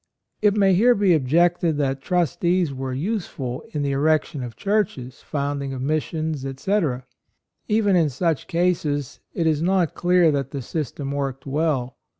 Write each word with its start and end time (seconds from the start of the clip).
It 0.41 0.57
may 0.57 0.73
here 0.73 0.95
be 0.95 1.13
objected 1.13 1.77
that 1.77 2.01
trustees 2.01 2.73
were 2.73 2.91
useful 2.91 3.63
in 3.69 3.83
the 3.83 3.91
erec 3.91 4.23
tion 4.25 4.41
of 4.41 4.55
churches, 4.55 5.21
founding 5.21 5.73
of 5.73 5.81
missions, 5.83 6.43
etc. 6.43 7.05
Even 7.67 7.95
in 7.95 8.09
such 8.09 8.47
cases 8.47 9.19
it 9.35 9.45
is 9.45 9.61
not 9.61 9.93
clear 9.93 10.31
that 10.31 10.49
the 10.49 10.61
system 10.63 11.11
worked 11.11 11.45
well. 11.45 11.97